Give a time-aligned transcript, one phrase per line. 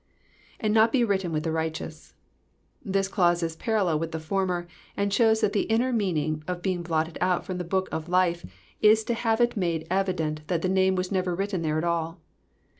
[0.59, 2.15] "''And not be written with the righteous.'^
[2.89, 4.65] ^ This clause is parallel with the former,
[4.97, 8.43] and shows that the inner meaning of being blotted out from the book of life
[8.81, 12.19] is to have it made evident that the name was never written there at all.